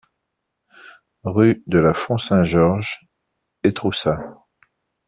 Rue 1.23 1.61
de 1.67 1.77
la 1.77 1.93
Font 1.93 2.17
Saint-Georges, 2.17 3.07
Étroussat 3.63 4.17